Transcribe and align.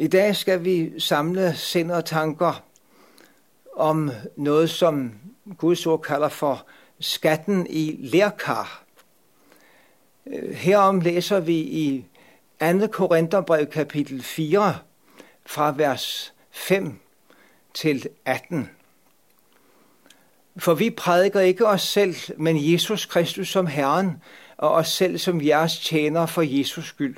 I 0.00 0.06
dag 0.06 0.36
skal 0.36 0.64
vi 0.64 1.00
samle 1.00 1.54
sind 1.56 1.90
og 1.90 2.04
tanker 2.04 2.64
om 3.76 4.10
noget, 4.36 4.70
som 4.70 5.12
Guds 5.58 5.86
ord 5.86 6.00
kalder 6.00 6.28
for 6.28 6.66
skatten 7.00 7.66
i 7.70 7.96
lærkar. 7.98 8.84
Øh, 10.26 10.54
herom 10.54 11.00
læser 11.00 11.40
vi 11.40 11.56
i 11.56 12.04
2. 12.60 12.86
Korintherbrev 12.86 13.66
kapitel 13.66 14.22
4 14.22 14.78
fra 15.46 15.74
vers 15.76 16.34
5 16.50 16.98
til 17.74 18.08
18. 18.24 18.70
For 20.56 20.74
vi 20.74 20.90
prædiker 20.90 21.40
ikke 21.40 21.66
os 21.66 21.82
selv, 21.82 22.14
men 22.36 22.72
Jesus 22.72 23.06
Kristus 23.06 23.48
som 23.48 23.66
Herren, 23.66 24.22
og 24.56 24.70
os 24.70 24.88
selv 24.88 25.18
som 25.18 25.44
jeres 25.44 25.78
tjener 25.78 26.26
for 26.26 26.42
Jesus 26.42 26.84
skyld. 26.88 27.16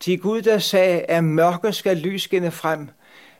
Til 0.00 0.20
Gud, 0.20 0.42
der 0.42 0.58
sagde, 0.58 1.00
at 1.00 1.24
mørke 1.24 1.72
skal 1.72 1.96
lys 1.96 2.22
skinne 2.22 2.50
frem, 2.50 2.88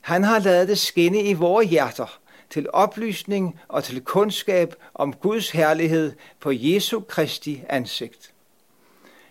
han 0.00 0.24
har 0.24 0.38
lavet 0.38 0.68
det 0.68 0.78
skinne 0.78 1.22
i 1.22 1.32
vores 1.32 1.70
hjerter, 1.70 2.18
til 2.50 2.66
oplysning 2.72 3.60
og 3.68 3.84
til 3.84 4.00
kundskab 4.00 4.74
om 4.94 5.12
Guds 5.12 5.50
herlighed 5.50 6.12
på 6.40 6.50
Jesu 6.52 7.00
Kristi 7.00 7.62
ansigt. 7.68 8.32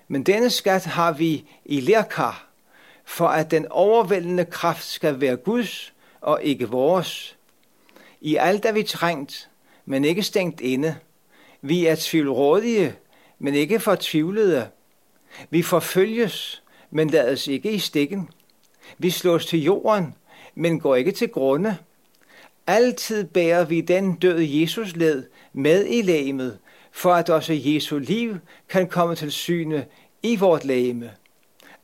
Men 0.08 0.24
denne 0.24 0.50
skat 0.50 0.86
har 0.86 1.12
vi 1.12 1.46
i 1.66 1.80
lærkar, 1.80 2.48
for 3.06 3.28
at 3.28 3.52
den 3.52 3.68
overvældende 3.70 4.46
kraft 4.46 4.84
skal 4.84 5.22
være 5.22 5.36
Guds 5.36 5.94
og 6.22 6.44
ikke 6.44 6.70
vores. 6.70 7.38
I 8.22 8.36
alt 8.36 8.66
er 8.66 8.72
vi 8.72 8.84
trængt, 8.84 9.50
men 9.86 10.06
ikke 10.06 10.24
stængt 10.24 10.62
inde. 10.62 10.96
Vi 11.62 11.86
er 11.86 11.96
tvivlrådige, 12.00 12.96
men 13.40 13.54
ikke 13.54 13.80
fortvivlede. 13.80 14.70
Vi 15.50 15.62
forfølges, 15.62 16.64
men 16.96 17.10
lades 17.10 17.48
ikke 17.48 17.72
i 17.72 17.80
stikken. 17.80 18.30
Vi 18.98 19.10
slås 19.10 19.46
til 19.46 19.64
jorden, 19.64 20.16
men 20.56 20.80
går 20.80 20.96
ikke 20.96 21.12
til 21.12 21.30
grunde. 21.30 21.78
Altid 22.68 23.24
bærer 23.24 23.66
vi 23.66 23.82
den 23.82 24.16
død 24.16 24.40
Jesus 24.40 24.96
led 24.96 25.24
med 25.54 25.86
i 25.86 26.02
lægemet, 26.02 26.58
for 26.92 27.14
at 27.14 27.30
også 27.30 27.54
Jesu 27.54 27.98
liv 27.98 28.38
kan 28.70 28.88
komme 28.88 29.16
til 29.16 29.32
syne 29.32 29.86
i 30.24 30.36
vort 30.36 30.66
lægeme. 30.66 31.12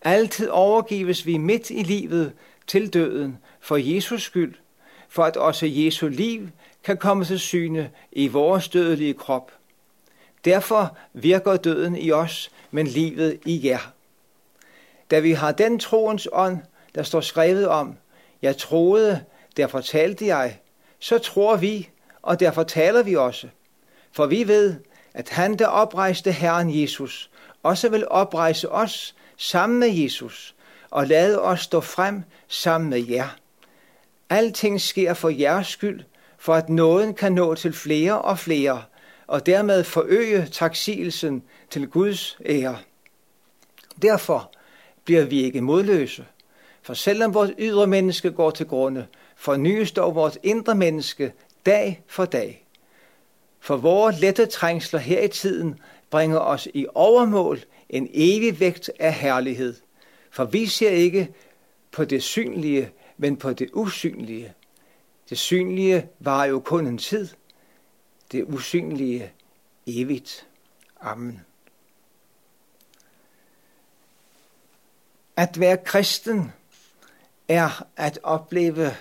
Altid 0.02 0.50
overgives 0.50 1.26
vi 1.26 1.38
midt 1.38 1.70
i 1.70 1.84
livet 1.84 2.34
til 2.68 2.94
døden 2.94 3.38
for 3.62 3.78
Jesus 3.78 4.24
skyld, 4.24 4.54
for 5.10 5.24
at 5.24 5.38
også 5.38 5.66
Jesu 5.66 6.08
liv 6.08 6.48
kan 6.84 6.98
komme 6.98 7.26
til 7.26 7.40
syne 7.40 7.90
i 8.12 8.28
vores 8.28 8.68
dødelige 8.70 9.14
krop. 9.14 9.52
Derfor 10.46 10.98
virker 11.14 11.56
døden 11.56 11.96
i 11.96 12.12
os, 12.12 12.52
men 12.72 12.88
livet 12.88 13.40
i 13.46 13.68
jer. 13.68 13.94
Da 15.12 15.20
vi 15.20 15.32
har 15.32 15.52
den 15.52 15.80
troens 15.80 16.28
ånd, 16.32 16.60
der 16.96 17.04
står 17.04 17.22
skrevet 17.22 17.68
om, 17.68 17.98
jeg 18.42 18.58
troede, 18.58 19.24
derfor 19.58 19.82
talte 19.82 20.26
jeg, 20.26 20.60
så 21.00 21.18
tror 21.18 21.56
vi, 21.56 21.90
og 22.22 22.40
derfor 22.40 22.64
taler 22.64 23.04
vi 23.04 23.16
også. 23.16 23.48
For 24.12 24.26
vi 24.26 24.48
ved, 24.48 24.76
at 25.14 25.30
han, 25.30 25.60
der 25.60 25.68
oprejste 25.68 26.32
Herren 26.32 26.82
Jesus, 26.82 27.30
også 27.64 27.90
vil 27.90 28.08
oprejse 28.08 28.72
os 28.72 29.16
sammen 29.38 29.80
med 29.80 29.90
Jesus 29.90 30.56
og 30.90 31.08
lade 31.08 31.42
os 31.42 31.60
stå 31.60 31.82
frem 31.82 32.24
sammen 32.48 32.90
med 32.90 33.08
jer. 33.10 33.28
Alting 34.30 34.82
sker 34.82 35.14
for 35.14 35.30
jeres 35.30 35.68
skyld, 35.68 36.04
for 36.38 36.54
at 36.54 36.70
nåden 36.70 37.14
kan 37.14 37.32
nå 37.32 37.56
til 37.56 37.74
flere 37.74 38.22
og 38.22 38.40
flere, 38.40 38.84
og 39.28 39.46
dermed 39.46 39.84
forøge 39.84 40.48
taksigelsen 40.52 41.44
til 41.70 41.88
Guds 41.88 42.38
ære. 42.46 42.78
Derfor 44.02 44.52
bliver 45.12 45.26
vi 45.26 45.44
ikke 45.44 45.62
modløse, 45.62 46.26
for 46.82 46.94
selvom 46.94 47.34
vores 47.34 47.52
ydre 47.60 47.88
menneske 47.88 48.32
går 48.32 48.52
til 48.52 48.66
grunde, 48.66 49.08
fornyes 49.36 49.92
dog 49.92 50.16
vores 50.16 50.38
indre 50.44 50.76
menneske 50.76 51.34
dag 51.66 52.04
for 52.08 52.26
dag. 52.26 52.66
For 53.60 53.78
vores 53.78 54.20
lette 54.20 54.46
trængsler 54.46 55.00
her 55.00 55.22
i 55.22 55.28
tiden 55.28 55.80
bringer 56.10 56.40
os 56.40 56.68
i 56.74 56.86
overmål 56.94 57.60
en 57.90 58.10
evig 58.14 58.60
vægt 58.60 58.92
af 59.00 59.14
herlighed. 59.14 59.76
For 60.30 60.46
vi 60.46 60.66
ser 60.66 60.90
ikke 60.90 61.30
på 61.92 62.06
det 62.06 62.24
synlige, 62.24 62.92
men 63.18 63.38
på 63.38 63.54
det 63.54 63.70
usynlige. 63.74 64.54
Det 65.30 65.38
synlige 65.38 66.08
var 66.20 66.46
jo 66.46 66.60
kun 66.60 66.88
en 66.88 66.98
tid, 66.98 67.28
det 68.32 68.44
usynlige 68.44 69.32
evigt. 69.88 70.48
Amen. 71.02 71.42
At 75.42 75.60
være 75.60 75.78
kristen 75.78 76.52
er 77.48 77.88
at 77.98 78.20
opleve 78.24 78.92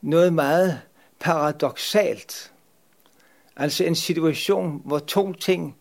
noget 0.00 0.32
meget 0.32 0.80
paradoxalt. 1.20 2.52
Altså 3.56 3.84
en 3.84 3.94
situation, 3.94 4.82
hvor 4.84 4.98
to 4.98 5.32
ting 5.32 5.76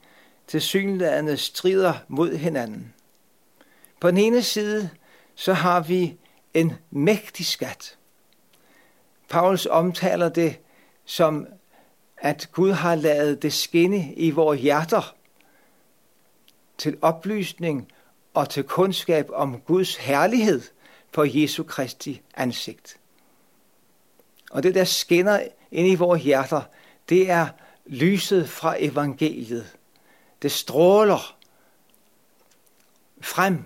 til 0.47 0.61
synlædende 0.61 1.37
strider 1.37 1.93
mod 2.07 2.35
hinanden. 2.35 2.93
På 4.01 4.11
den 4.11 4.17
ene 4.17 4.41
side, 4.41 4.89
så 5.35 5.53
har 5.53 5.79
vi 5.79 6.17
en 6.53 6.73
mægtig 6.91 7.45
skat. 7.45 7.97
Paulus 9.29 9.65
omtaler 9.65 10.29
det 10.29 10.59
som, 11.05 11.47
at 12.17 12.49
Gud 12.51 12.71
har 12.71 12.95
lavet 12.95 13.41
det 13.41 13.53
skinne 13.53 14.13
i 14.13 14.31
vores 14.31 14.61
hjerter 14.61 15.15
til 16.77 16.97
oplysning 17.01 17.91
og 18.35 18.49
til 18.49 18.63
kundskab 18.63 19.29
om 19.33 19.59
Guds 19.59 19.95
herlighed 19.95 20.61
på 21.11 21.23
Jesu 21.23 21.63
Kristi 21.63 22.21
ansigt. 22.33 22.99
Og 24.51 24.63
det, 24.63 24.75
der 24.75 24.83
skinner 24.83 25.47
ind 25.71 25.87
i 25.87 25.95
vores 25.95 26.23
hjerter, 26.23 26.61
det 27.09 27.29
er 27.29 27.47
lyset 27.85 28.49
fra 28.49 28.75
evangeliet. 28.79 29.77
Det 30.41 30.51
stråler 30.51 31.37
frem, 33.21 33.63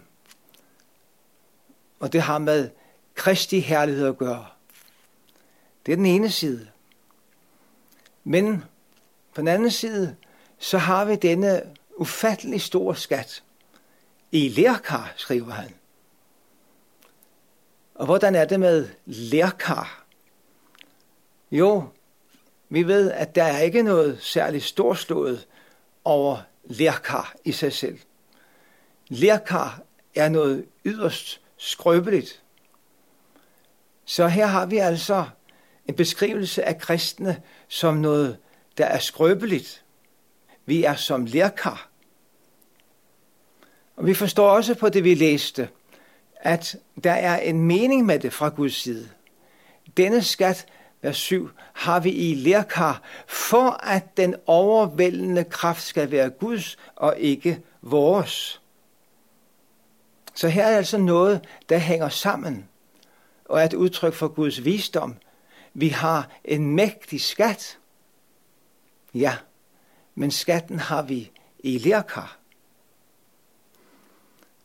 og 1.99 2.13
det 2.13 2.21
har 2.21 2.37
med 2.37 2.69
Kristi 3.15 3.59
herlighed 3.59 4.07
at 4.07 4.17
gøre. 4.17 4.45
Det 5.85 5.91
er 5.91 5.95
den 5.95 6.05
ene 6.05 6.29
side. 6.29 6.67
Men 8.23 8.63
på 9.33 9.41
den 9.41 9.47
anden 9.47 9.71
side, 9.71 10.15
så 10.57 10.77
har 10.77 11.05
vi 11.05 11.15
denne 11.15 11.61
ufattelig 11.97 12.61
store 12.61 12.95
skat. 12.95 13.43
I 14.31 14.49
lærkar, 14.49 15.13
skriver 15.15 15.51
han. 15.51 15.73
Og 17.95 18.05
hvordan 18.05 18.35
er 18.35 18.45
det 18.45 18.59
med 18.59 18.89
lærkar? 19.05 20.05
Jo, 21.51 21.83
vi 22.69 22.83
ved, 22.83 23.11
at 23.11 23.35
der 23.35 23.43
er 23.43 23.59
ikke 23.59 23.83
noget 23.83 24.17
særligt 24.21 24.63
storslået 24.63 25.47
over 26.03 26.41
lærkar 26.63 27.35
i 27.45 27.51
sig 27.51 27.73
selv. 27.73 27.99
Lærkar 29.07 29.81
er 30.15 30.29
noget 30.29 30.65
yderst 30.85 31.41
skrøbeligt. 31.57 32.43
Så 34.05 34.27
her 34.27 34.45
har 34.45 34.65
vi 34.65 34.77
altså 34.77 35.25
en 35.87 35.95
beskrivelse 35.95 36.63
af 36.63 36.77
kristne 36.77 37.41
som 37.67 37.97
noget, 37.97 38.37
der 38.77 38.85
er 38.85 38.99
skrøbeligt. 38.99 39.83
Vi 40.65 40.83
er 40.83 40.95
som 40.95 41.25
lærkar. 41.25 41.89
Og 43.99 44.05
vi 44.05 44.13
forstår 44.13 44.49
også 44.49 44.75
på 44.75 44.89
det, 44.89 45.03
vi 45.03 45.13
læste, 45.13 45.69
at 46.35 46.75
der 47.03 47.11
er 47.11 47.39
en 47.39 47.63
mening 47.63 48.05
med 48.05 48.19
det 48.19 48.33
fra 48.33 48.49
Guds 48.49 48.75
side. 48.75 49.09
Denne 49.97 50.23
skat, 50.23 50.65
vers 51.01 51.17
7, 51.17 51.49
har 51.73 51.99
vi 51.99 52.09
i 52.09 52.35
lærkar, 52.35 53.01
for 53.27 53.85
at 53.85 54.17
den 54.17 54.35
overvældende 54.45 55.43
kraft 55.43 55.81
skal 55.81 56.11
være 56.11 56.29
Guds 56.29 56.77
og 56.95 57.15
ikke 57.17 57.61
vores. 57.81 58.61
Så 60.33 60.47
her 60.47 60.65
er 60.65 60.77
altså 60.77 60.97
noget, 60.97 61.41
der 61.69 61.77
hænger 61.77 62.09
sammen, 62.09 62.67
og 63.45 63.59
er 63.61 63.65
et 63.65 63.73
udtryk 63.73 64.13
for 64.13 64.27
Guds 64.27 64.65
visdom. 64.65 65.15
Vi 65.73 65.87
har 65.87 66.29
en 66.45 66.75
mægtig 66.75 67.21
skat. 67.21 67.77
Ja, 69.13 69.35
men 70.15 70.31
skatten 70.31 70.79
har 70.79 71.01
vi 71.01 71.31
i 71.59 71.77
lærkar. 71.77 72.38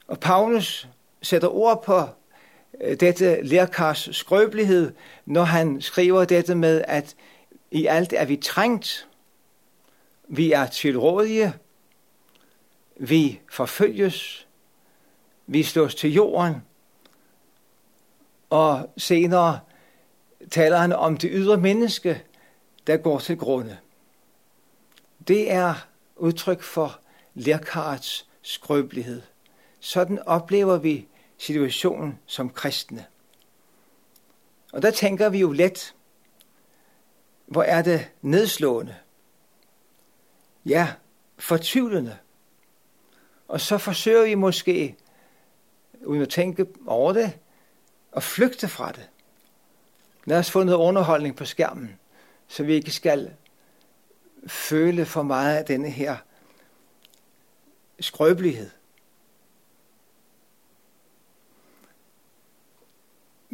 Og 0.06 0.20
Paulus 0.20 0.88
sætter 1.22 1.48
ord 1.48 1.82
på 1.84 2.00
øh, 2.80 3.00
dette 3.00 3.42
lærkars 3.42 4.08
skrøbelighed, 4.12 4.94
når 5.26 5.42
han 5.44 5.80
skriver 5.80 6.24
dette 6.24 6.54
med, 6.54 6.84
at 6.88 7.16
i 7.70 7.86
alt 7.86 8.12
er 8.12 8.24
vi 8.24 8.36
trængt, 8.36 9.08
vi 10.28 10.52
er 10.52 10.66
tilrådige, 10.66 11.54
vi 12.96 13.40
forfølges, 13.50 14.46
vi 15.46 15.62
slås 15.62 15.94
til 15.94 16.12
jorden, 16.12 16.54
og 18.50 18.92
senere 18.96 19.60
taler 20.50 20.76
han 20.76 20.92
om 20.92 21.16
det 21.16 21.30
ydre 21.32 21.56
menneske, 21.56 22.22
der 22.86 22.96
går 22.96 23.18
til 23.18 23.38
grunde. 23.38 23.78
Det 25.28 25.52
er 25.52 25.74
udtryk 26.16 26.62
for 26.62 27.00
lærkarets 27.34 28.26
skrøbelighed. 28.42 29.22
Sådan 29.84 30.18
oplever 30.26 30.76
vi 30.76 31.08
situationen 31.38 32.18
som 32.26 32.50
kristne. 32.50 33.06
Og 34.72 34.82
der 34.82 34.90
tænker 34.90 35.28
vi 35.28 35.38
jo 35.38 35.52
let, 35.52 35.94
hvor 37.46 37.62
er 37.62 37.82
det 37.82 38.10
nedslående. 38.22 38.96
Ja, 40.66 40.92
fortvivlende. 41.38 42.18
Og 43.48 43.60
så 43.60 43.78
forsøger 43.78 44.24
vi 44.24 44.34
måske, 44.34 44.96
uden 46.04 46.22
at 46.22 46.28
tænke 46.28 46.66
over 46.86 47.12
det, 47.12 47.38
at 48.12 48.22
flygte 48.22 48.68
fra 48.68 48.92
det. 48.92 49.10
Lad 50.24 50.38
os 50.38 50.50
få 50.50 50.62
noget 50.62 50.78
underholdning 50.78 51.36
på 51.36 51.44
skærmen, 51.44 51.98
så 52.48 52.62
vi 52.62 52.74
ikke 52.74 52.90
skal 52.90 53.34
føle 54.46 55.06
for 55.06 55.22
meget 55.22 55.56
af 55.56 55.64
denne 55.64 55.90
her 55.90 56.16
skrøbelighed. 58.00 58.70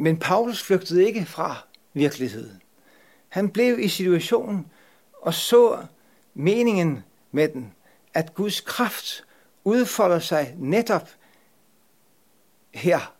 Men 0.01 0.17
Paulus 0.17 0.63
flygtede 0.63 1.05
ikke 1.05 1.25
fra 1.25 1.65
virkeligheden. 1.93 2.61
Han 3.29 3.49
blev 3.49 3.79
i 3.79 3.87
situationen 3.87 4.71
og 5.13 5.33
så 5.33 5.85
meningen 6.33 7.03
med 7.31 7.47
den, 7.47 7.73
at 8.13 8.33
Guds 8.33 8.61
kraft 8.61 9.25
udfolder 9.63 10.19
sig 10.19 10.55
netop 10.57 11.09
her, 12.71 13.15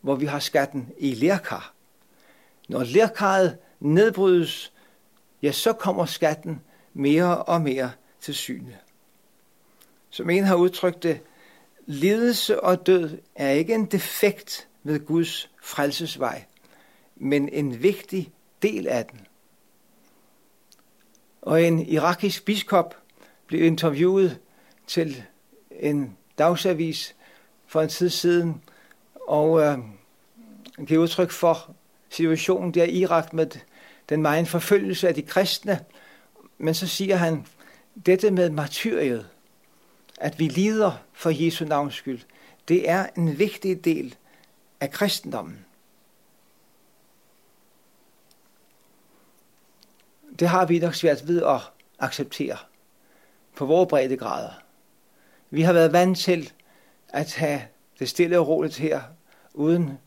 hvor 0.00 0.14
vi 0.14 0.26
har 0.26 0.38
skatten 0.38 0.92
i 0.98 1.14
lærkar. 1.14 1.74
Når 2.68 2.84
lærkaret 2.84 3.58
nedbrydes, 3.80 4.72
ja, 5.42 5.52
så 5.52 5.72
kommer 5.72 6.06
skatten 6.06 6.62
mere 6.94 7.44
og 7.44 7.60
mere 7.60 7.92
til 8.20 8.34
syne. 8.34 8.78
Som 10.10 10.30
en 10.30 10.44
har 10.44 10.56
udtrykt 10.56 11.02
det, 11.02 11.20
lidelse 11.86 12.60
og 12.60 12.86
død 12.86 13.18
er 13.34 13.50
ikke 13.50 13.74
en 13.74 13.86
defekt 13.86 14.68
ved 14.86 15.06
Guds 15.06 15.50
frelsesvej, 15.62 16.44
men 17.16 17.48
en 17.48 17.82
vigtig 17.82 18.32
del 18.62 18.88
af 18.88 19.04
den. 19.06 19.20
Og 21.42 21.62
en 21.62 21.78
irakisk 21.78 22.44
biskop 22.44 22.96
blev 23.46 23.62
interviewet 23.62 24.38
til 24.86 25.24
en 25.70 26.16
dagsavis 26.38 27.14
for 27.66 27.82
en 27.82 27.88
tid 27.88 28.10
siden, 28.10 28.62
og 29.28 29.60
øh, 29.60 29.78
giver 30.86 31.02
udtryk 31.02 31.30
for 31.30 31.74
situationen 32.10 32.74
der 32.74 32.84
i 32.84 32.98
Irak 32.98 33.32
med 33.32 33.46
den 34.08 34.22
meget 34.22 34.48
forfølgelse 34.48 35.08
af 35.08 35.14
de 35.14 35.22
kristne. 35.22 35.80
Men 36.58 36.74
så 36.74 36.86
siger 36.86 37.16
han, 37.16 37.46
dette 38.06 38.30
med 38.30 38.50
martyriet, 38.50 39.26
at 40.20 40.38
vi 40.38 40.48
lider 40.48 40.92
for 41.12 41.44
Jesu 41.44 41.64
navns 41.64 41.94
skyld, 41.94 42.20
det 42.68 42.90
er 42.90 43.06
en 43.16 43.38
vigtig 43.38 43.84
del 43.84 44.14
af 44.80 44.90
kristendommen. 44.90 45.66
Det 50.38 50.48
har 50.48 50.66
vi 50.66 50.78
nok 50.78 50.94
svært 50.94 51.28
ved 51.28 51.42
at 51.42 51.60
acceptere 51.98 52.56
på 53.56 53.66
vores 53.66 53.88
brede 53.88 54.16
grader. 54.16 54.62
Vi 55.50 55.62
har 55.62 55.72
været 55.72 55.92
vant 55.92 56.18
til 56.18 56.52
at 57.08 57.34
have 57.34 57.62
det 57.98 58.08
stille 58.08 58.38
og 58.38 58.48
roligt 58.48 58.76
her, 58.76 59.02
uden 59.54 59.98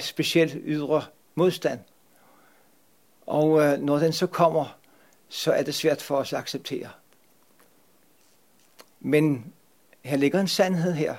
specielt 0.00 0.56
ydre 0.64 1.04
modstand. 1.34 1.80
Og 3.26 3.62
øh, 3.62 3.78
når 3.78 3.98
den 3.98 4.12
så 4.12 4.26
kommer, 4.26 4.78
så 5.28 5.52
er 5.52 5.62
det 5.62 5.74
svært 5.74 6.02
for 6.02 6.16
os 6.16 6.32
at 6.32 6.38
acceptere. 6.38 6.90
Men 9.00 9.52
her 10.02 10.16
ligger 10.16 10.40
en 10.40 10.48
sandhed 10.48 10.92
her, 10.92 11.16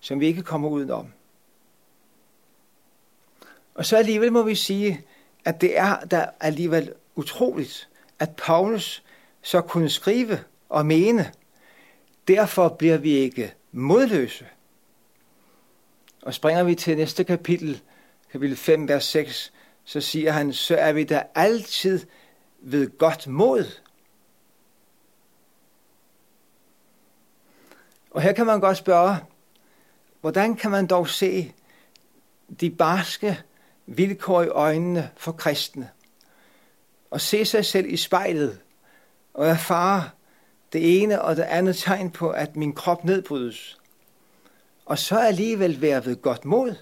som 0.00 0.20
vi 0.20 0.26
ikke 0.26 0.42
kommer 0.42 0.68
udenom. 0.68 1.12
Og 3.78 3.86
så 3.86 3.96
alligevel 3.96 4.32
må 4.32 4.42
vi 4.42 4.54
sige, 4.54 5.04
at 5.44 5.60
det 5.60 5.78
er 5.78 6.00
der 6.00 6.26
alligevel 6.40 6.92
utroligt, 7.14 7.88
at 8.18 8.36
Paulus 8.36 9.04
så 9.42 9.60
kunne 9.60 9.88
skrive 9.88 10.38
og 10.68 10.86
mene. 10.86 11.32
Derfor 12.28 12.68
bliver 12.68 12.96
vi 12.96 13.10
ikke 13.10 13.54
modløse. 13.72 14.46
Og 16.22 16.34
springer 16.34 16.62
vi 16.62 16.74
til 16.74 16.96
næste 16.96 17.24
kapitel, 17.24 17.80
kapitel 18.32 18.56
5, 18.56 18.88
vers 18.88 19.04
6, 19.04 19.52
så 19.84 20.00
siger 20.00 20.32
han, 20.32 20.52
så 20.52 20.76
er 20.76 20.92
vi 20.92 21.04
der 21.04 21.22
altid 21.34 22.06
ved 22.58 22.98
godt 22.98 23.26
mod. 23.26 23.64
Og 28.10 28.22
her 28.22 28.32
kan 28.32 28.46
man 28.46 28.60
godt 28.60 28.76
spørge, 28.76 29.16
hvordan 30.20 30.56
kan 30.56 30.70
man 30.70 30.86
dog 30.86 31.08
se 31.08 31.52
de 32.60 32.70
barske 32.70 33.42
vilkår 33.88 34.42
i 34.42 34.48
øjnene 34.48 35.10
for 35.16 35.32
kristne, 35.32 35.90
og 37.10 37.20
se 37.20 37.44
sig 37.44 37.66
selv 37.66 37.92
i 37.92 37.96
spejlet, 37.96 38.60
og 39.34 39.46
erfare 39.46 40.10
det 40.72 41.02
ene 41.02 41.22
og 41.22 41.36
det 41.36 41.42
andet 41.42 41.76
tegn 41.76 42.10
på, 42.10 42.30
at 42.30 42.56
min 42.56 42.72
krop 42.72 43.04
nedbrydes, 43.04 43.78
og 44.86 44.98
så 44.98 45.18
alligevel 45.18 45.80
være 45.80 46.04
ved 46.04 46.16
godt 46.16 46.44
mod. 46.44 46.74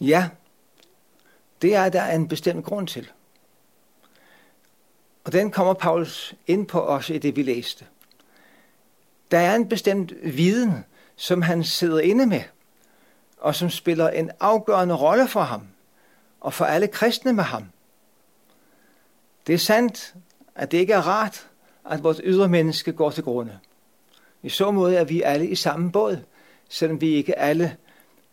Ja, 0.00 0.28
det 1.62 1.74
er 1.74 1.88
der 1.88 2.06
en 2.06 2.28
bestemt 2.28 2.64
grund 2.64 2.88
til. 2.88 3.10
Og 5.24 5.32
den 5.32 5.50
kommer 5.50 5.74
Paulus 5.74 6.34
ind 6.46 6.66
på 6.66 6.80
os 6.80 7.10
i 7.10 7.18
det, 7.18 7.36
vi 7.36 7.42
læste. 7.42 7.86
Der 9.30 9.38
er 9.38 9.54
en 9.54 9.68
bestemt 9.68 10.12
viden, 10.22 10.84
som 11.16 11.42
han 11.42 11.64
sidder 11.64 12.00
inde 12.00 12.26
med, 12.26 12.42
og 13.42 13.54
som 13.54 13.70
spiller 13.70 14.08
en 14.08 14.30
afgørende 14.40 14.94
rolle 14.94 15.28
for 15.28 15.40
ham, 15.40 15.66
og 16.40 16.52
for 16.52 16.64
alle 16.64 16.86
kristne 16.86 17.32
med 17.32 17.44
ham. 17.44 17.64
Det 19.46 19.54
er 19.54 19.58
sandt, 19.58 20.14
at 20.54 20.72
det 20.72 20.78
ikke 20.78 20.92
er 20.92 21.08
rart, 21.08 21.48
at 21.90 22.02
vores 22.02 22.20
ydre 22.24 22.48
menneske 22.48 22.92
går 22.92 23.10
til 23.10 23.24
grunde. 23.24 23.58
I 24.42 24.48
så 24.48 24.70
måde 24.70 24.96
er 24.96 25.04
vi 25.04 25.22
alle 25.22 25.48
i 25.48 25.54
samme 25.54 25.92
båd, 25.92 26.22
selvom 26.68 27.00
vi 27.00 27.08
ikke 27.08 27.38
alle 27.38 27.76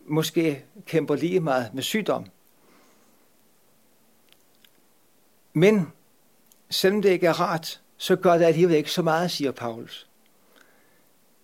måske 0.06 0.64
kæmper 0.86 1.16
lige 1.16 1.40
meget 1.40 1.74
med 1.74 1.84
sygdom. 1.84 2.26
Men 5.54 5.92
selvom 6.70 7.02
det 7.02 7.10
ikke 7.10 7.28
er 7.28 7.40
rart, 7.40 7.82
så 7.98 8.16
gør 8.16 8.38
det 8.38 8.46
alligevel 8.46 8.76
ikke 8.76 8.92
så 8.92 9.02
meget, 9.02 9.32
siger 9.32 9.52
Paulus. 9.52 10.09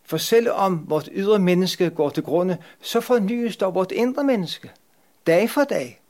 For 0.05 0.17
selvom 0.17 0.89
vores 0.89 1.09
ydre 1.11 1.39
menneske 1.39 1.89
går 1.89 2.09
til 2.09 2.23
grunde, 2.23 2.57
så 2.81 3.01
fornyes 3.01 3.57
dog 3.57 3.75
vores 3.75 3.91
indre 3.91 4.23
menneske, 4.23 4.71
dag 5.27 5.49
for 5.49 5.63
dag. 5.63 6.01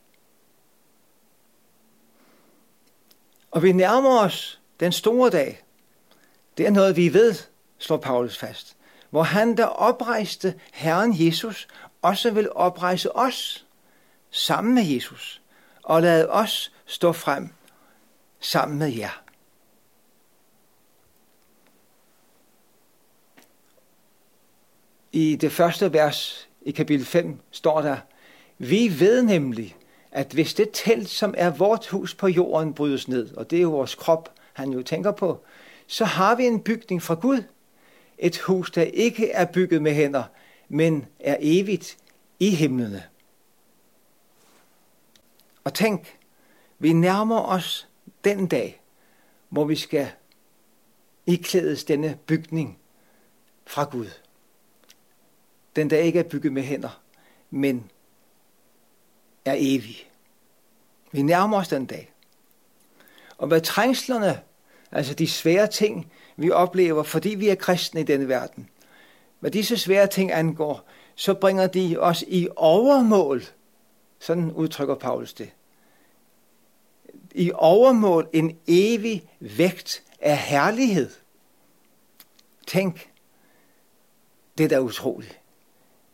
Og 3.50 3.62
vi 3.62 3.72
nærmer 3.72 4.20
os 4.20 4.60
den 4.80 4.92
store 4.92 5.30
dag. 5.30 5.62
Det 6.58 6.66
er 6.66 6.70
noget, 6.70 6.96
vi 6.96 7.14
ved, 7.14 7.34
slår 7.78 7.96
Paulus 7.96 8.38
fast. 8.38 8.76
Hvor 9.10 9.22
han, 9.22 9.56
der 9.56 9.64
oprejste 9.64 10.54
Herren 10.72 11.14
Jesus, 11.26 11.68
også 12.02 12.30
vil 12.30 12.52
oprejse 12.52 13.16
os 13.16 13.66
sammen 14.30 14.74
med 14.74 14.82
Jesus 14.82 15.42
og 15.82 16.02
lade 16.02 16.30
os 16.30 16.72
stå 16.86 17.12
frem 17.12 17.48
sammen 18.40 18.78
med 18.78 18.88
jer. 18.88 19.25
I 25.12 25.36
det 25.36 25.52
første 25.52 25.92
vers 25.92 26.48
i 26.62 26.70
kapitel 26.70 27.06
5 27.06 27.40
står 27.50 27.80
der, 27.80 27.96
vi 28.58 29.00
ved 29.00 29.22
nemlig, 29.22 29.76
at 30.10 30.32
hvis 30.32 30.54
det 30.54 30.68
telt, 30.72 31.08
som 31.08 31.34
er 31.36 31.50
vort 31.50 31.86
hus 31.86 32.14
på 32.14 32.28
jorden, 32.28 32.74
brydes 32.74 33.08
ned, 33.08 33.34
og 33.34 33.50
det 33.50 33.56
er 33.56 33.62
jo 33.62 33.70
vores 33.70 33.94
krop, 33.94 34.32
han 34.52 34.70
jo 34.70 34.82
tænker 34.82 35.12
på, 35.12 35.44
så 35.86 36.04
har 36.04 36.34
vi 36.34 36.46
en 36.46 36.60
bygning 36.60 37.02
fra 37.02 37.14
Gud. 37.14 37.42
Et 38.18 38.38
hus, 38.38 38.70
der 38.70 38.82
ikke 38.82 39.30
er 39.30 39.44
bygget 39.44 39.82
med 39.82 39.94
hænder, 39.94 40.24
men 40.68 41.06
er 41.20 41.36
evigt 41.40 41.96
i 42.40 42.50
himlene. 42.50 43.02
Og 45.64 45.74
tænk, 45.74 46.18
vi 46.78 46.92
nærmer 46.92 47.40
os 47.40 47.88
den 48.24 48.46
dag, 48.46 48.80
hvor 49.48 49.64
vi 49.64 49.76
skal 49.76 50.08
iklædes 51.26 51.84
denne 51.84 52.18
bygning 52.26 52.78
fra 53.66 53.84
Gud. 53.84 54.10
Den 55.76 55.90
der 55.90 55.98
ikke 55.98 56.18
er 56.18 56.22
bygget 56.22 56.52
med 56.52 56.62
hænder, 56.62 57.00
men 57.50 57.90
er 59.44 59.54
evig. 59.58 60.10
Vi 61.12 61.22
nærmer 61.22 61.58
os 61.58 61.68
den 61.68 61.86
dag. 61.86 62.12
Og 63.38 63.48
hvad 63.48 63.60
trængslerne, 63.60 64.40
altså 64.92 65.14
de 65.14 65.28
svære 65.28 65.66
ting, 65.66 66.12
vi 66.36 66.50
oplever, 66.50 67.02
fordi 67.02 67.28
vi 67.28 67.48
er 67.48 67.54
kristne 67.54 68.00
i 68.00 68.04
denne 68.04 68.28
verden, 68.28 68.68
hvad 69.40 69.50
disse 69.50 69.76
svære 69.76 70.06
ting 70.06 70.32
angår, 70.32 70.88
så 71.14 71.34
bringer 71.34 71.66
de 71.66 71.96
os 71.98 72.24
i 72.28 72.48
overmål. 72.56 73.42
Sådan 74.18 74.52
udtrykker 74.52 74.94
Paulus 74.94 75.34
det. 75.34 75.50
I 77.34 77.52
overmål 77.54 78.28
en 78.32 78.58
evig 78.66 79.30
vægt 79.40 80.02
af 80.20 80.38
herlighed. 80.38 81.10
Tænk, 82.66 83.10
det 84.58 84.64
er 84.64 84.68
da 84.68 84.80
utroligt. 84.80 85.40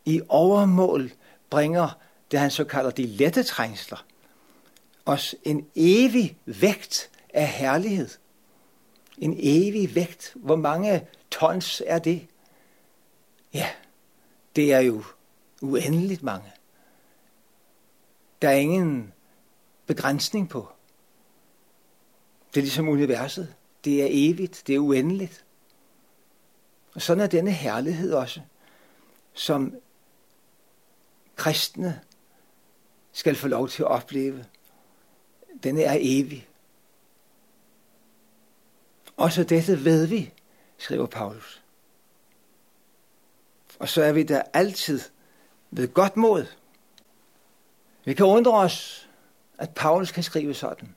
I 0.05 0.21
overmål 0.29 1.11
bringer 1.49 1.99
det 2.31 2.39
han 2.39 2.51
så 2.51 2.63
kalder 2.63 2.91
de 2.91 3.05
lette 3.05 3.43
trængsler, 3.43 4.05
os 5.05 5.35
en 5.43 5.67
evig 5.75 6.37
vægt 6.45 7.09
af 7.33 7.47
herlighed. 7.47 8.09
En 9.17 9.35
evig 9.39 9.95
vægt. 9.95 10.31
Hvor 10.35 10.55
mange 10.55 11.07
tons 11.31 11.81
er 11.87 11.99
det? 11.99 12.27
Ja, 13.53 13.69
det 14.55 14.73
er 14.73 14.79
jo 14.79 15.03
uendeligt 15.61 16.23
mange. 16.23 16.51
Der 18.41 18.49
er 18.49 18.53
ingen 18.53 19.13
begrænsning 19.85 20.49
på. 20.49 20.69
Det 22.53 22.59
er 22.59 22.63
ligesom 22.63 22.89
universet. 22.89 23.55
Det 23.85 24.03
er 24.03 24.07
evigt, 24.09 24.63
det 24.67 24.75
er 24.75 24.79
uendeligt. 24.79 25.45
Og 26.95 27.01
sådan 27.01 27.23
er 27.23 27.27
denne 27.27 27.51
herlighed 27.51 28.13
også, 28.13 28.41
som 29.33 29.75
kristne 31.35 32.01
skal 33.11 33.35
få 33.35 33.47
lov 33.47 33.69
til 33.69 33.83
at 33.83 33.87
opleve. 33.87 34.45
Den 35.63 35.77
er 35.77 35.97
evig. 35.99 36.47
Også 39.17 39.43
dette 39.43 39.85
ved 39.85 40.07
vi, 40.07 40.33
skriver 40.77 41.05
Paulus. 41.05 41.63
Og 43.79 43.89
så 43.89 44.03
er 44.03 44.11
vi 44.11 44.23
der 44.23 44.41
altid 44.53 45.01
ved 45.71 45.93
godt 45.93 46.17
mod. 46.17 46.45
Vi 48.05 48.13
kan 48.13 48.25
undre 48.25 48.53
os, 48.53 49.09
at 49.57 49.69
Paulus 49.75 50.11
kan 50.11 50.23
skrive 50.23 50.53
sådan. 50.53 50.95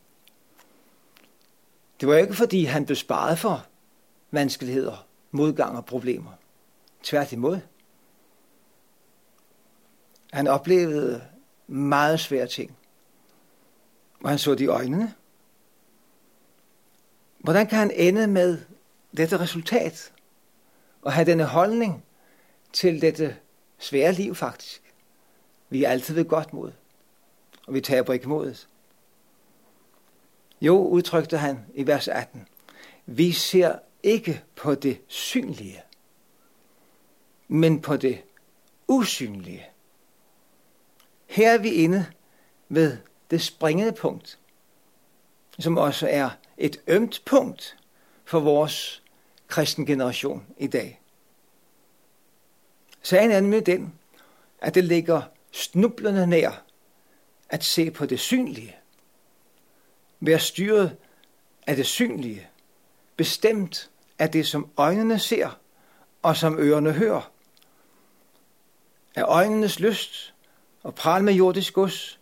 Det 2.00 2.08
var 2.08 2.16
ikke, 2.16 2.34
fordi 2.34 2.64
han 2.64 2.86
blev 2.86 2.96
sparet 2.96 3.38
for 3.38 3.66
vanskeligheder, 4.30 5.06
modgang 5.30 5.76
og 5.76 5.86
problemer. 5.86 6.32
Tværtimod. 7.02 7.60
Han 10.36 10.46
oplevede 10.46 11.24
meget 11.66 12.20
svære 12.20 12.46
ting. 12.46 12.76
Og 14.22 14.28
han 14.28 14.38
så 14.38 14.54
de 14.54 14.64
i 14.64 14.66
øjnene. 14.66 15.14
Hvordan 17.38 17.66
kan 17.66 17.78
han 17.78 17.90
ende 17.90 18.26
med 18.26 18.58
dette 19.16 19.40
resultat? 19.40 20.12
Og 21.02 21.12
have 21.12 21.26
denne 21.26 21.44
holdning 21.44 22.04
til 22.72 23.00
dette 23.00 23.36
svære 23.78 24.12
liv 24.12 24.34
faktisk? 24.34 24.94
Vi 25.68 25.84
er 25.84 25.90
altid 25.90 26.14
ved 26.14 26.24
godt 26.24 26.52
mod. 26.52 26.72
Og 27.66 27.74
vi 27.74 27.80
taber 27.80 28.12
ikke 28.12 28.28
modet. 28.28 28.68
Jo, 30.60 30.86
udtrykte 30.86 31.38
han 31.38 31.64
i 31.74 31.86
vers 31.86 32.08
18. 32.08 32.48
Vi 33.06 33.32
ser 33.32 33.78
ikke 34.02 34.42
på 34.56 34.74
det 34.74 35.00
synlige, 35.08 35.82
men 37.48 37.82
på 37.82 37.96
det 37.96 38.22
usynlige. 38.88 39.66
Her 41.26 41.52
er 41.52 41.58
vi 41.58 41.70
inde 41.70 42.06
ved 42.68 42.96
det 43.30 43.42
springende 43.42 43.92
punkt, 43.92 44.38
som 45.58 45.78
også 45.78 46.08
er 46.08 46.30
et 46.56 46.80
ømt 46.86 47.22
punkt 47.26 47.76
for 48.24 48.40
vores 48.40 49.02
kristen 49.48 49.86
generation 49.86 50.46
i 50.58 50.66
dag. 50.66 51.00
Sagen 53.02 53.30
er 53.30 53.40
nemlig 53.40 53.66
den, 53.66 53.94
at 54.60 54.74
det 54.74 54.84
ligger 54.84 55.22
snublende 55.52 56.26
nær 56.26 56.62
at 57.48 57.64
se 57.64 57.90
på 57.90 58.06
det 58.06 58.20
synlige. 58.20 58.76
Være 60.20 60.38
styret 60.38 60.96
af 61.66 61.76
det 61.76 61.86
synlige, 61.86 62.48
bestemt 63.16 63.90
af 64.18 64.30
det, 64.30 64.46
som 64.46 64.70
øjnene 64.76 65.18
ser 65.18 65.58
og 66.22 66.36
som 66.36 66.58
ørerne 66.58 66.92
hører. 66.92 67.30
Af 69.14 69.22
øjnenes 69.22 69.80
lyst 69.80 70.34
og 70.86 70.94
pral 70.94 71.24
med 71.24 71.34
jordisk 71.34 71.74
gods, 71.74 72.20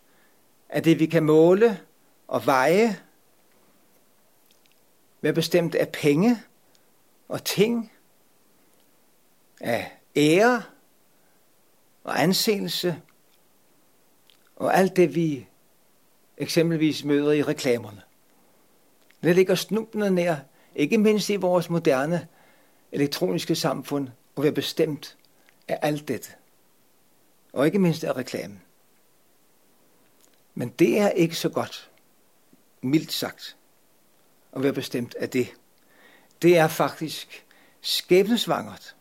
er 0.69 0.79
det, 0.79 0.99
vi 0.99 1.05
kan 1.05 1.23
måle 1.23 1.79
og 2.27 2.45
veje, 2.45 2.99
hvad 5.19 5.33
bestemt 5.33 5.75
af 5.75 5.89
penge 5.89 6.37
og 7.27 7.43
ting, 7.43 7.91
af 9.61 9.91
ære 10.15 10.63
og 12.03 12.21
anseelse, 12.21 13.01
og 14.55 14.77
alt 14.77 14.95
det, 14.95 15.15
vi 15.15 15.47
eksempelvis 16.37 17.03
møder 17.03 17.31
i 17.31 17.43
reklamerne. 17.43 18.01
Det 19.23 19.35
ligger 19.35 19.55
snubende 19.55 20.11
nær, 20.11 20.35
ikke 20.75 20.97
mindst 20.97 21.29
i 21.29 21.35
vores 21.35 21.69
moderne 21.69 22.27
elektroniske 22.91 23.55
samfund, 23.55 24.09
og 24.35 24.43
være 24.43 24.51
bestemt 24.51 25.17
af 25.67 25.79
alt 25.81 26.07
dette. 26.07 26.31
Og 27.55 27.65
ikke 27.65 27.79
mindst 27.79 28.03
af 28.03 28.15
reklamen. 28.15 28.61
Men 30.55 30.69
det 30.69 30.99
er 30.99 31.09
ikke 31.09 31.35
så 31.35 31.49
godt, 31.49 31.91
mildt 32.81 33.11
sagt, 33.11 33.57
at 34.53 34.63
være 34.63 34.73
bestemt 34.73 35.15
af 35.15 35.29
det. 35.29 35.53
Det 36.41 36.57
er 36.57 36.67
faktisk 36.67 37.45
skæbnesvangert. 37.81 38.95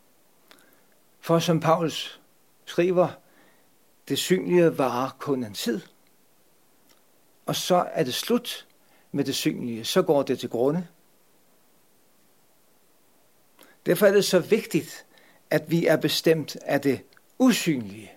For 1.21 1.39
som 1.39 1.61
Paulus 1.61 2.21
skriver, 2.65 3.09
det 4.09 4.19
synlige 4.19 4.79
varer 4.79 5.11
kun 5.19 5.45
en 5.45 5.55
tid. 5.55 5.81
Og 7.47 7.57
så 7.57 7.89
er 7.93 8.05
det 8.05 8.15
slut 8.15 8.67
med 9.13 9.25
det 9.25 9.35
synlige. 9.35 9.85
Så 9.85 10.03
går 10.03 10.23
det 10.23 10.39
til 10.39 10.49
grunde. 10.49 10.87
Derfor 13.87 14.07
er 14.07 14.13
det 14.13 14.25
så 14.25 14.39
vigtigt, 14.39 15.07
at 15.51 15.71
vi 15.71 15.87
er 15.87 15.97
bestemt 15.97 16.57
af 16.57 16.81
det 16.81 17.03
usynlige. 17.39 18.14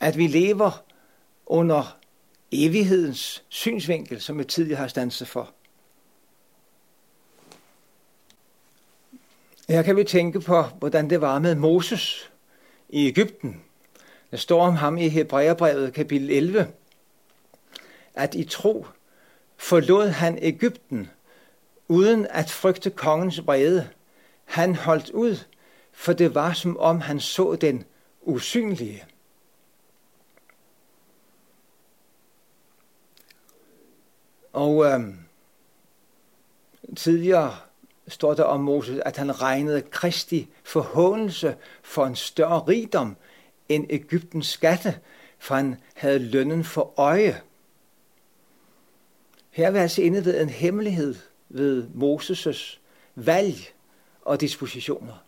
At 0.00 0.18
vi 0.18 0.26
lever 0.26 0.84
under 1.46 1.98
evighedens 2.52 3.44
synsvinkel, 3.48 4.20
som 4.20 4.38
jeg 4.38 4.48
tidligere 4.48 4.80
har 4.80 4.88
stanset 4.88 5.28
for. 5.28 5.50
Her 9.68 9.82
kan 9.82 9.96
vi 9.96 10.04
tænke 10.04 10.40
på, 10.40 10.62
hvordan 10.62 11.10
det 11.10 11.20
var 11.20 11.38
med 11.38 11.54
Moses 11.54 12.30
i 12.88 13.06
Ægypten. 13.06 13.62
Der 14.30 14.36
står 14.36 14.66
om 14.66 14.74
ham 14.74 14.98
i 14.98 15.08
Hebræerbrevet 15.08 15.92
kapitel 15.92 16.30
11, 16.30 16.72
at 18.14 18.34
i 18.34 18.44
tro 18.44 18.86
forlod 19.56 20.08
han 20.08 20.38
Ægypten 20.42 21.10
uden 21.88 22.26
at 22.30 22.50
frygte 22.50 22.90
kongens 22.90 23.46
vrede. 23.46 23.88
Han 24.44 24.74
holdt 24.74 25.10
ud, 25.10 25.36
for 25.92 26.12
det 26.12 26.34
var 26.34 26.52
som 26.52 26.76
om 26.76 27.00
han 27.00 27.20
så 27.20 27.54
den 27.54 27.84
usynlige. 28.22 29.04
Og 34.52 34.84
øh, 34.86 35.00
tidligere 36.96 37.56
står 38.08 38.34
der 38.34 38.44
om 38.44 38.60
Moses, 38.60 38.98
at 38.98 39.16
han 39.16 39.42
regnede 39.42 39.82
Kristi 39.82 40.48
forhåndelse 40.64 41.56
for 41.82 42.06
en 42.06 42.16
større 42.16 42.60
rigdom 42.60 43.16
end 43.68 43.86
Ægyptens 43.90 44.46
skatte, 44.46 44.98
for 45.38 45.54
han 45.54 45.76
havde 45.94 46.18
lønnen 46.18 46.64
for 46.64 46.94
øje. 46.96 47.40
Her 49.50 49.70
vil 49.70 49.78
altså 49.78 50.02
inde 50.02 50.24
ved 50.24 50.40
en 50.40 50.48
hemmelighed 50.48 51.14
ved 51.48 51.88
Moses' 51.94 52.78
valg 53.14 53.56
og 54.22 54.40
dispositioner. 54.40 55.24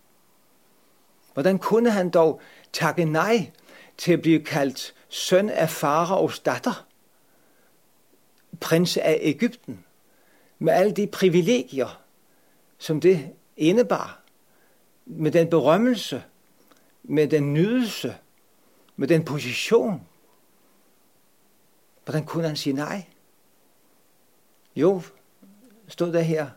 Hvordan 1.33 1.59
kunne 1.59 1.91
han 1.91 2.11
dog 2.11 2.41
takke 2.73 3.05
nej 3.05 3.51
til 3.97 4.13
at 4.13 4.23
blive 4.23 4.45
kaldt 4.45 4.95
søn 5.09 5.49
af 5.49 5.71
faraos 5.71 6.39
datter, 6.39 6.87
prins 8.63 8.97
af 8.97 9.19
Ægypten, 9.21 9.85
med 10.59 10.73
alle 10.73 10.93
de 10.93 11.07
privilegier, 11.07 12.03
som 12.79 13.01
det 13.01 13.31
indebar, 13.57 14.23
med 15.07 15.31
den 15.31 15.51
berømmelse, 15.51 16.23
med 17.03 17.29
den 17.29 17.55
nydelse, 17.55 18.17
med 18.97 19.09
den 19.09 19.25
position. 19.25 20.07
Hvordan 22.05 22.25
kunne 22.25 22.47
han 22.47 22.57
sige 22.57 22.73
nej? 22.73 23.05
Jo, 24.77 25.03
stod 25.89 26.13
der 26.13 26.21
her. 26.21 26.51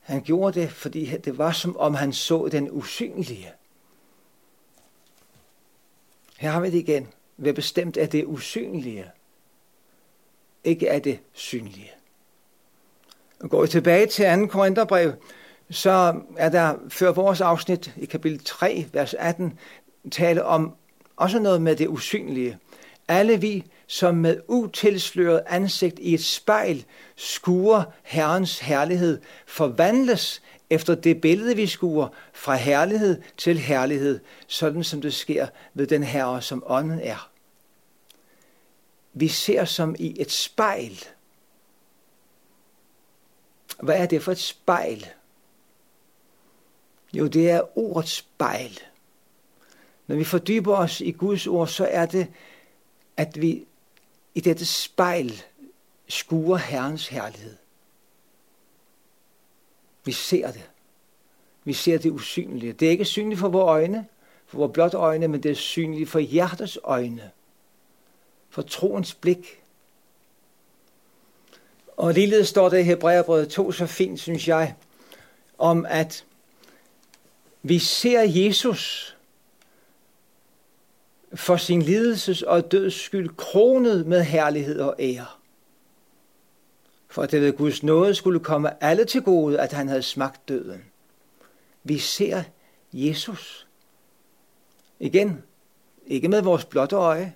Han 0.00 0.22
gjorde 0.22 0.60
det, 0.60 0.70
fordi 0.70 1.16
det 1.16 1.38
var 1.38 1.52
som 1.52 1.76
om 1.76 1.94
han 1.94 2.12
så 2.12 2.48
den 2.48 2.70
usynlige. 2.70 3.52
Her 6.38 6.50
har 6.50 6.60
vi 6.60 6.70
det 6.70 6.78
igen. 6.78 7.08
Hvad 7.36 7.52
bestemt 7.52 7.96
af 7.96 8.08
det 8.08 8.24
usynlige, 8.24 9.10
ikke 10.64 10.90
af 10.90 11.02
det 11.02 11.18
synlige. 11.32 11.90
Og 13.40 13.50
går 13.50 13.62
vi 13.62 13.68
tilbage 13.68 14.06
til 14.06 14.24
2. 14.40 14.46
Korintherbrev, 14.46 15.12
så 15.70 16.14
er 16.36 16.48
der 16.48 16.74
før 16.88 17.12
vores 17.12 17.40
afsnit 17.40 17.94
i 17.96 18.06
kapitel 18.06 18.44
3, 18.44 18.86
vers 18.92 19.14
18, 19.14 19.58
tale 20.10 20.44
om 20.44 20.74
også 21.16 21.38
noget 21.38 21.62
med 21.62 21.76
det 21.76 21.88
usynlige. 21.88 22.58
Alle 23.08 23.40
vi, 23.40 23.64
som 23.86 24.14
med 24.14 24.40
utilsløret 24.48 25.42
ansigt 25.46 25.98
i 25.98 26.14
et 26.14 26.24
spejl 26.24 26.84
skuer 27.16 27.82
Herrens 28.02 28.58
herlighed, 28.58 29.20
forvandles 29.46 30.42
efter 30.70 30.94
det 30.94 31.20
billede, 31.20 31.56
vi 31.56 31.66
skuer, 31.66 32.08
fra 32.32 32.54
herlighed 32.54 33.22
til 33.36 33.58
herlighed, 33.58 34.20
sådan 34.46 34.84
som 34.84 35.00
det 35.00 35.14
sker 35.14 35.46
ved 35.74 35.86
den 35.86 36.02
Herre, 36.02 36.42
som 36.42 36.62
ånden 36.66 37.00
er 37.02 37.30
vi 39.20 39.28
ser 39.28 39.64
som 39.64 39.96
i 39.98 40.20
et 40.20 40.32
spejl. 40.32 41.04
Hvad 43.82 43.96
er 43.98 44.06
det 44.06 44.22
for 44.22 44.32
et 44.32 44.38
spejl? 44.38 45.06
Jo, 47.12 47.26
det 47.26 47.50
er 47.50 47.78
ordets 47.78 48.12
spejl. 48.12 48.80
Når 50.06 50.16
vi 50.16 50.24
fordyber 50.24 50.76
os 50.76 51.00
i 51.00 51.10
Guds 51.10 51.46
ord, 51.46 51.68
så 51.68 51.86
er 51.90 52.06
det, 52.06 52.26
at 53.16 53.40
vi 53.40 53.66
i 54.34 54.40
dette 54.40 54.66
spejl 54.66 55.42
skuer 56.08 56.56
Herrens 56.56 57.08
herlighed. 57.08 57.56
Vi 60.04 60.12
ser 60.12 60.50
det. 60.50 60.70
Vi 61.64 61.72
ser 61.72 61.98
det 61.98 62.10
usynlige. 62.10 62.72
Det 62.72 62.86
er 62.86 62.90
ikke 62.90 63.04
synligt 63.04 63.40
for 63.40 63.48
vores 63.48 63.68
øjne, 63.68 64.06
for 64.46 64.58
vores 64.58 64.72
blot 64.72 64.94
øjne, 64.94 65.28
men 65.28 65.42
det 65.42 65.50
er 65.50 65.54
synligt 65.54 66.10
for 66.10 66.18
hjertets 66.18 66.78
øjne. 66.84 67.30
For 68.50 68.62
troens 68.62 69.14
blik. 69.14 69.62
Og 71.96 72.14
ligeledes 72.14 72.48
står 72.48 72.68
det 72.68 72.78
i 72.78 72.82
Hebræerbrevet 72.82 73.48
2 73.48 73.72
så 73.72 73.86
fint, 73.86 74.20
synes 74.20 74.48
jeg, 74.48 74.74
om 75.58 75.86
at 75.88 76.24
vi 77.62 77.78
ser 77.78 78.20
Jesus 78.20 79.16
for 81.34 81.56
sin 81.56 81.82
lidelses 81.82 82.42
og 82.42 82.72
døds 82.72 82.94
skyld 82.94 83.28
kronet 83.36 84.06
med 84.06 84.22
herlighed 84.22 84.80
og 84.80 84.94
ære. 84.98 85.26
For 87.08 87.22
at 87.22 87.30
det 87.30 87.40
ved 87.40 87.52
Guds 87.52 87.82
nåde 87.82 88.14
skulle 88.14 88.40
komme 88.40 88.84
alle 88.84 89.04
til 89.04 89.22
gode, 89.22 89.60
at 89.60 89.72
han 89.72 89.88
havde 89.88 90.02
smagt 90.02 90.48
døden. 90.48 90.84
Vi 91.84 91.98
ser 91.98 92.42
Jesus. 92.92 93.66
Igen, 94.98 95.42
ikke 96.06 96.28
med 96.28 96.42
vores 96.42 96.64
blotte 96.64 96.96
øje, 96.96 97.34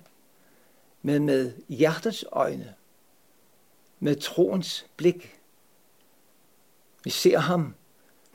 men 1.05 1.25
med 1.25 1.53
hjertets 1.69 2.25
øjne, 2.31 2.75
med 3.99 4.15
troens 4.15 4.85
blik. 4.97 5.39
Vi 7.03 7.09
ser 7.09 7.37
ham 7.37 7.75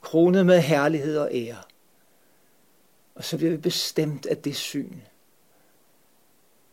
kronet 0.00 0.46
med 0.46 0.60
herlighed 0.60 1.18
og 1.18 1.28
ære. 1.32 1.62
Og 3.14 3.24
så 3.24 3.36
bliver 3.36 3.50
vi 3.50 3.56
bestemt 3.56 4.26
af 4.26 4.36
det 4.36 4.56
syn, 4.56 5.00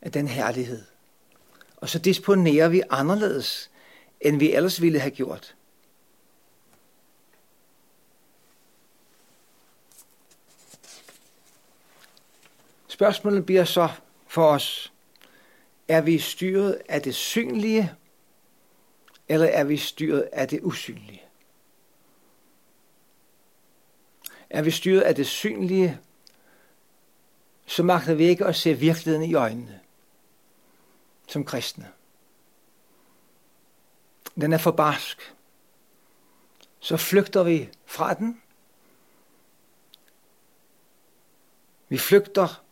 af 0.01 0.12
den 0.12 0.27
herlighed. 0.27 0.84
Og 1.77 1.89
så 1.89 2.00
disponerer 2.00 2.68
vi 2.68 2.82
anderledes, 2.89 3.72
end 4.22 4.39
vi 4.39 4.54
ellers 4.54 4.82
ville 4.82 5.00
have 5.00 5.12
gjort. 5.12 5.56
Spørgsmålet 12.88 13.46
bliver 13.46 13.66
så 13.66 13.89
for 14.27 14.50
os, 14.50 14.94
er 15.88 16.01
vi 16.01 16.20
styret 16.20 16.82
af 16.89 17.01
det 17.01 17.15
synlige, 17.15 17.94
eller 19.27 19.46
er 19.46 19.63
vi 19.63 19.77
styret 19.77 20.22
af 20.22 20.48
det 20.48 20.60
usynlige? 20.63 21.24
Er 24.50 24.62
vi 24.62 24.72
styret 24.72 25.01
af 25.01 25.15
det 25.15 25.27
synlige, 25.27 26.00
så 27.65 27.84
magter 27.84 28.13
vi 28.13 28.25
ikke 28.25 28.46
at 28.46 28.56
se 28.56 28.74
virkeligheden 28.74 29.29
i 29.29 29.34
øjnene 29.34 29.79
som 31.27 31.46
kristne. 31.46 31.91
Den 34.41 34.53
er 34.53 34.58
for 34.58 34.72
barsk. 34.72 35.36
Så 36.79 36.98
flygter 36.98 37.44
vi 37.44 37.70
fra 37.86 38.13
den. 38.13 38.41
Vi 41.89 41.98
flygter 41.98 42.63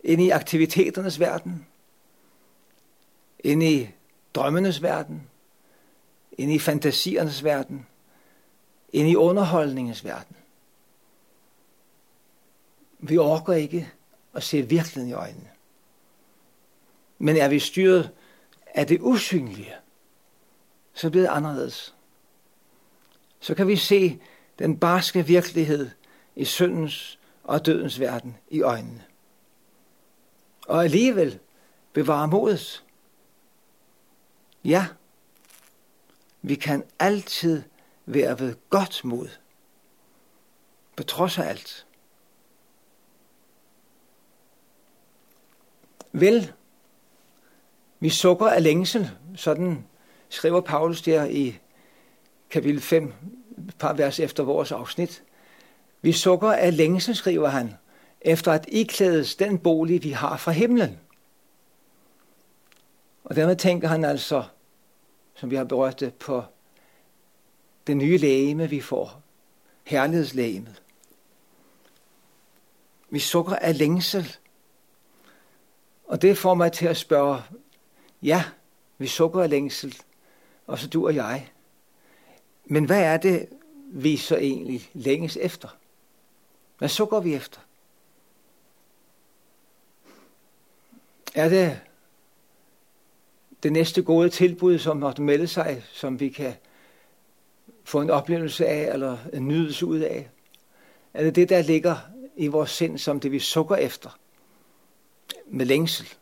ind 0.00 0.22
i 0.22 0.30
aktiviteternes 0.30 1.20
verden, 1.20 1.66
ind 3.46 3.62
i 3.62 3.90
drømmenes 4.34 4.82
verden, 4.82 5.28
ind 6.32 6.52
i 6.52 6.58
fantasiernes 6.58 7.44
verden, 7.44 7.86
ind 8.92 9.08
i 9.08 9.16
underholdningens 9.16 10.04
verden. 10.04 10.36
Vi 12.98 13.18
orker 13.18 13.52
ikke 13.52 13.92
at 14.34 14.42
se 14.42 14.62
virkeligheden 14.62 15.08
i 15.08 15.12
øjnene. 15.12 15.48
Men 17.18 17.36
er 17.36 17.48
vi 17.48 17.58
styret 17.58 18.10
af 18.66 18.86
det 18.86 19.00
usynlige, 19.00 19.74
så 20.94 21.10
bliver 21.10 21.26
det 21.26 21.36
anderledes. 21.36 21.94
Så 23.40 23.54
kan 23.54 23.68
vi 23.68 23.76
se 23.76 24.20
den 24.58 24.78
barske 24.78 25.26
virkelighed 25.26 25.90
i 26.36 26.44
syndens 26.44 27.18
og 27.44 27.66
dødens 27.66 28.00
verden 28.00 28.36
i 28.50 28.62
øjnene. 28.62 29.04
Og 30.66 30.84
alligevel 30.84 31.38
bevare 31.92 32.28
modet. 32.28 32.85
Ja, 34.66 34.86
vi 36.42 36.54
kan 36.54 36.84
altid 36.98 37.62
være 38.06 38.38
ved 38.38 38.54
godt 38.70 39.04
mod. 39.04 39.28
På 40.96 41.02
trods 41.02 41.38
af 41.38 41.48
alt. 41.48 41.86
Vel, 46.12 46.52
vi 48.00 48.10
sukker 48.10 48.46
af 48.46 48.62
længsel, 48.62 49.10
sådan 49.36 49.86
skriver 50.28 50.60
Paulus 50.60 51.02
der 51.02 51.24
i 51.24 51.58
kapitel 52.50 52.80
5, 52.80 53.12
et 53.68 53.76
par 53.78 53.92
vers 53.92 54.20
efter 54.20 54.42
vores 54.42 54.72
afsnit. 54.72 55.22
Vi 56.02 56.12
sukker 56.12 56.52
af 56.52 56.76
længsel, 56.76 57.16
skriver 57.16 57.48
han, 57.48 57.74
efter 58.20 58.52
at 58.52 58.64
iklædes 58.68 59.36
den 59.36 59.58
bolig, 59.58 60.02
vi 60.02 60.10
har 60.10 60.36
fra 60.36 60.52
himlen. 60.52 60.98
Og 63.24 63.36
dermed 63.36 63.56
tænker 63.56 63.88
han 63.88 64.04
altså, 64.04 64.44
som 65.36 65.50
vi 65.50 65.56
har 65.56 65.64
berørt 65.64 66.00
det, 66.00 66.14
på 66.14 66.44
det 67.86 67.96
nye 67.96 68.18
lægeme, 68.18 68.70
vi 68.70 68.80
får. 68.80 69.22
Herlighedslægemet. 69.84 70.82
Vi 73.10 73.18
sukker 73.18 73.56
af 73.56 73.78
længsel. 73.78 74.36
Og 76.04 76.22
det 76.22 76.38
får 76.38 76.54
mig 76.54 76.72
til 76.72 76.86
at 76.86 76.96
spørge, 76.96 77.42
ja, 78.22 78.44
vi 78.98 79.06
sukker 79.06 79.42
af 79.42 79.50
længsel, 79.50 79.96
og 80.66 80.78
så 80.78 80.88
du 80.88 81.06
og 81.06 81.14
jeg. 81.14 81.50
Men 82.64 82.84
hvad 82.84 83.02
er 83.02 83.16
det, 83.16 83.48
vi 83.86 84.16
så 84.16 84.36
egentlig 84.36 84.90
længes 84.92 85.36
efter? 85.36 85.68
Hvad 86.78 86.88
sukker 86.88 87.20
vi 87.20 87.34
efter? 87.34 87.60
Er 91.34 91.48
det 91.48 91.80
det 93.66 93.72
næste 93.72 94.02
gode 94.02 94.28
tilbud, 94.28 94.78
som 94.78 94.96
måtte 94.96 95.22
melde 95.22 95.46
sig, 95.46 95.84
som 95.92 96.20
vi 96.20 96.28
kan 96.28 96.54
få 97.84 98.00
en 98.00 98.10
oplevelse 98.10 98.66
af, 98.66 98.92
eller 98.92 99.18
en 99.32 99.48
nydelse 99.48 99.86
ud 99.86 99.98
af? 99.98 100.30
Er 101.14 101.22
det 101.22 101.34
det, 101.34 101.48
der 101.48 101.62
ligger 101.62 101.96
i 102.36 102.46
vores 102.46 102.70
sind, 102.70 102.98
som 102.98 103.20
det 103.20 103.32
vi 103.32 103.38
sukker 103.38 103.76
efter? 103.76 104.18
Med 105.46 105.66
længsel. 105.66 106.14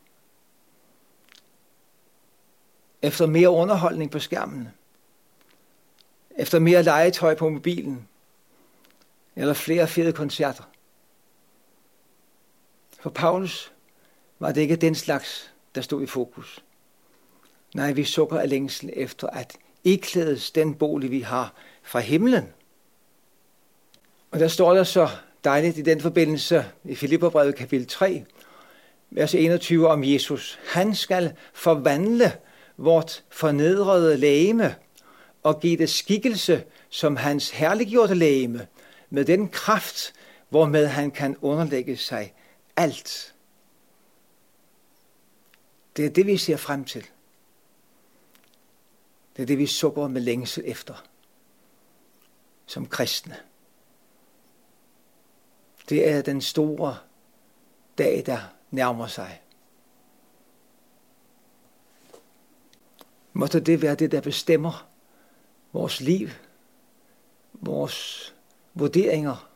Efter 3.03 3.27
mere 3.27 3.51
underholdning 3.51 4.11
på 4.11 4.19
skærmen. 4.19 4.69
Efter 6.39 6.59
mere 6.59 6.83
legetøj 6.83 7.35
på 7.35 7.49
mobilen. 7.49 8.09
Eller 9.37 9.55
flere 9.55 9.89
fede 9.89 10.13
koncerter. 10.13 10.65
For 13.01 13.11
Paulus 13.11 13.73
var 14.39 14.53
det 14.53 14.61
ikke 14.61 14.77
den 14.77 14.95
slags, 14.95 15.55
der 15.75 15.81
stod 15.81 16.03
i 16.03 16.07
fokus. 16.07 16.64
Nej, 17.75 17.93
vi 17.93 18.05
sukker 18.05 18.39
af 18.39 18.49
længsel 18.49 18.91
efter 18.93 19.27
at 19.27 19.57
iklædes 19.85 20.51
den 20.51 20.75
bolig, 20.75 21.11
vi 21.11 21.21
har 21.21 21.55
fra 21.83 22.01
himlen. 22.01 22.45
Og 24.31 24.41
der 24.41 24.49
står 24.49 24.75
der 24.75 24.85
så 24.85 25.09
dejligt 25.45 25.79
i 25.79 25.83
den 25.83 26.01
forbindelse 26.01 26.65
i 26.85 26.95
Filipperbrevet 26.95 27.55
kapitel 27.55 27.87
3, 27.87 28.25
vers 29.11 29.35
21 29.35 29.89
om 29.89 30.05
Jesus. 30.05 30.59
Han 30.69 30.95
skal 30.95 31.33
forvandle 31.53 32.33
vort 32.77 33.25
fornedrede 33.31 34.17
lægeme 34.17 34.75
og 35.43 35.61
give 35.61 35.77
det 35.77 35.91
skikkelse 35.91 36.65
som 36.89 37.17
hans 37.17 37.51
herliggjorte 37.51 38.15
lægeme 38.15 38.67
med 39.11 39.25
den 39.25 39.49
kraft, 39.49 40.13
hvormed 40.49 40.87
han 40.87 41.11
kan 41.11 41.37
underlægge 41.41 41.97
sig 41.97 42.35
alt. 42.77 43.35
Det 45.97 46.05
er 46.05 46.11
det, 46.11 46.27
vi 46.27 46.37
ser 46.37 46.57
frem 46.57 46.85
til. 46.85 47.07
Det 49.37 49.43
er 49.43 49.47
det, 49.47 49.59
vi 49.59 49.67
sukker 49.67 50.09
med 50.09 50.21
længsel 50.21 50.63
efter 50.67 51.05
som 52.67 52.89
kristne. 52.89 53.37
Det 55.89 56.09
er 56.09 56.23
den 56.23 56.41
store 56.41 56.99
dag, 57.99 58.23
der 58.27 58.39
nærmer 58.71 59.07
sig. 59.07 59.43
Måtte 63.33 63.61
det 63.61 63.83
være 63.83 63.95
det, 63.95 64.13
der 64.13 64.21
bestemmer 64.21 64.89
vores 65.73 66.01
liv, 66.01 66.29
vores 67.53 68.35
vurderinger, 68.75 69.51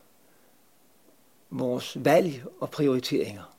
vores 1.49 2.05
valg 2.05 2.45
og 2.59 2.71
prioriteringer. 2.71 3.55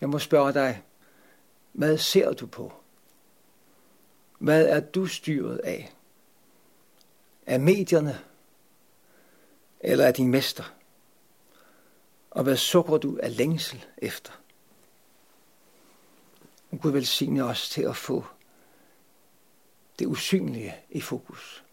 Jeg 0.00 0.08
må 0.08 0.18
spørge 0.18 0.52
dig, 0.52 0.82
hvad 1.72 1.98
ser 1.98 2.32
du 2.32 2.46
på? 2.46 2.72
Hvad 4.38 4.66
er 4.66 4.80
du 4.80 5.06
styret 5.06 5.58
af? 5.58 5.92
Af 7.46 7.60
medierne? 7.60 8.20
Eller 9.80 10.06
af 10.06 10.14
din 10.14 10.30
mester? 10.30 10.74
Og 12.30 12.42
hvad 12.42 12.56
sukker 12.56 12.96
du 12.96 13.18
af 13.22 13.36
længsel 13.36 13.84
efter? 13.98 14.32
Og 16.70 16.80
Gud 16.80 16.90
velsigne 16.90 17.44
os 17.44 17.68
til 17.68 17.82
at 17.82 17.96
få 17.96 18.24
det 19.98 20.06
usynlige 20.06 20.74
i 20.90 21.00
fokus. 21.00 21.64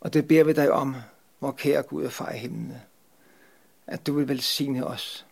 Og 0.00 0.12
det 0.12 0.28
beder 0.28 0.44
vi 0.44 0.52
dig 0.52 0.72
om, 0.72 0.94
hvor 1.38 1.52
kære 1.52 1.82
Gud 1.82 2.04
og 2.04 2.12
far 2.12 2.32
i 2.32 2.38
himlene, 2.38 2.82
at 3.86 4.06
du 4.06 4.14
vil 4.14 4.28
velsigne 4.28 4.86
os 4.86 5.26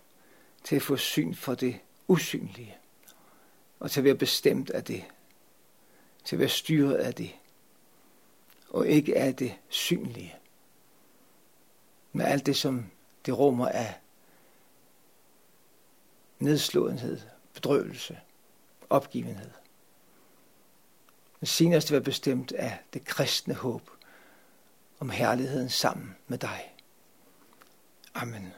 til 0.64 0.76
at 0.76 0.82
få 0.82 0.96
syn 0.96 1.34
for 1.34 1.54
det 1.54 1.80
usynlige, 2.12 2.76
og 3.80 3.90
til 3.90 4.00
at 4.00 4.04
være 4.04 4.14
bestemt 4.14 4.70
af 4.70 4.84
det, 4.84 5.04
til 6.24 6.36
at 6.36 6.40
være 6.40 6.48
styret 6.48 6.94
af 6.94 7.14
det, 7.14 7.34
og 8.68 8.86
ikke 8.86 9.18
af 9.18 9.36
det 9.36 9.54
synlige. 9.68 10.34
Med 12.12 12.24
alt 12.24 12.46
det, 12.46 12.56
som 12.56 12.90
det 13.26 13.38
rummer 13.38 13.68
af 13.68 13.94
nedslåenhed, 16.38 17.20
bedrøvelse, 17.54 18.20
opgivenhed. 18.90 19.50
Men 21.40 21.46
senest 21.46 21.86
at 21.86 21.92
være 21.92 22.00
bestemt 22.00 22.52
af 22.52 22.78
det 22.92 23.04
kristne 23.04 23.54
håb 23.54 23.90
om 25.00 25.10
herligheden 25.10 25.68
sammen 25.68 26.16
med 26.26 26.38
dig. 26.38 26.74
Amen. 28.14 28.52